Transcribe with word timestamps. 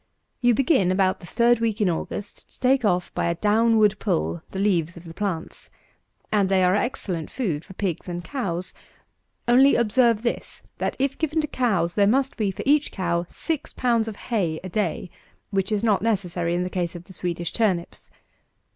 You 0.39 0.55
begin, 0.55 0.91
about 0.91 1.19
the 1.19 1.27
third 1.27 1.59
week 1.59 1.79
in 1.79 1.87
August, 1.87 2.49
to 2.51 2.59
take 2.59 2.83
off 2.83 3.13
by 3.13 3.25
a 3.27 3.35
downward 3.35 3.99
pull, 3.99 4.41
the 4.49 4.57
leaves 4.57 4.97
of 4.97 5.03
the 5.03 5.13
plants; 5.13 5.69
and 6.31 6.49
they 6.49 6.63
are 6.63 6.73
excellent 6.73 7.29
food 7.29 7.63
for 7.63 7.75
pigs 7.75 8.09
and 8.09 8.23
cows; 8.23 8.73
only 9.47 9.75
observe 9.75 10.23
this, 10.23 10.63
that, 10.79 10.95
if 10.97 11.19
given 11.19 11.39
to 11.41 11.45
cows, 11.47 11.93
there 11.93 12.07
must 12.07 12.35
be, 12.35 12.49
for 12.49 12.63
each 12.65 12.91
cow, 12.91 13.27
six 13.29 13.73
pounds 13.73 14.07
of 14.07 14.15
hay 14.15 14.59
a 14.63 14.69
day, 14.69 15.11
which 15.51 15.71
is 15.71 15.83
not 15.83 16.01
necessary 16.01 16.55
in 16.55 16.63
the 16.63 16.71
case 16.71 16.95
of 16.95 17.03
the 17.03 17.13
Swedish 17.13 17.53
turnips. 17.53 18.09